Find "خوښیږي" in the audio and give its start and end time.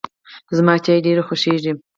1.27-1.71